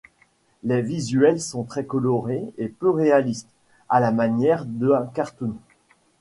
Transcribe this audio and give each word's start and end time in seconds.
Les 0.63 0.81
visuels 0.81 1.39
sont 1.39 1.61
très 1.63 1.85
colorés 1.85 2.43
et 2.57 2.69
peu 2.69 2.89
réalistes, 2.89 3.51
à 3.87 3.99
la 3.99 4.11
manière 4.11 4.65
d'un 4.65 5.05
cartoon. 5.13 5.55